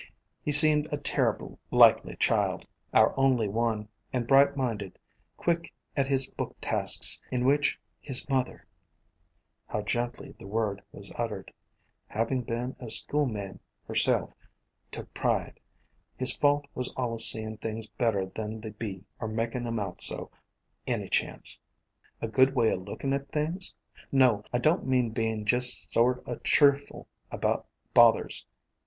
"He 0.41 0.51
seemed 0.51 0.91
a 0.91 0.97
terrible 0.97 1.59
likely 1.69 2.15
child, 2.15 2.61
C^T^ 2.61 2.61
TAI4.4 2.61 2.65
Af4D 2.65 2.65
J#* 2.65 2.65
W# 2.65 2.65
GDl^EH*00 2.65 2.67
A 2.73 3.13
COMPOSITE 3.13 3.13
FAMILY 3.13 3.13
257 3.13 3.13
our 3.13 3.19
only 3.19 3.47
one, 3.47 3.89
and 4.11 4.27
bright 4.27 4.57
minded, 4.57 4.99
quick 5.37 5.73
at 5.95 6.07
his 6.07 6.29
book 6.31 6.57
tasks, 6.59 7.21
in 7.29 7.45
which 7.45 7.79
his 8.01 8.27
mother" 8.27 8.65
(how 9.67 9.81
gently 9.83 10.33
the 10.39 10.47
word 10.47 10.81
was 10.91 11.11
uttered), 11.15 11.53
"havin' 12.07 12.41
been 12.41 12.75
a 12.79 12.89
school 12.89 13.27
ma'am 13.27 13.59
herself, 13.85 14.33
took 14.91 15.13
pride. 15.13 15.59
His 16.17 16.35
fault 16.35 16.65
was 16.73 16.91
allus 16.97 17.29
seeing 17.29 17.57
things 17.57 17.85
better 17.85 18.25
than 18.25 18.59
they 18.59 18.71
be, 18.71 19.05
or 19.19 19.27
makin' 19.27 19.67
'em 19.67 19.79
out 19.79 20.01
so, 20.01 20.31
any 20.87 21.09
chance. 21.09 21.59
"A 22.23 22.27
good 22.27 22.55
way 22.55 22.71
o' 22.71 22.75
lookin' 22.75 23.13
at 23.13 23.31
things? 23.31 23.75
No, 24.11 24.43
I 24.51 24.57
don't 24.57 24.87
mean 24.87 25.11
bein' 25.11 25.45
jest 25.45 25.93
sort 25.93 26.23
o' 26.25 26.37
cheerful 26.37 27.07
about 27.29 27.67
bothers. 27.93 28.47